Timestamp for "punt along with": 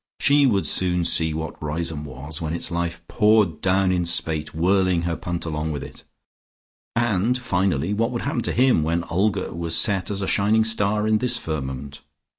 5.15-5.83